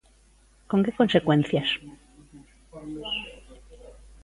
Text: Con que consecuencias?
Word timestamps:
Con 0.69 0.79
que 0.85 0.95
consecuencias? 0.99 1.69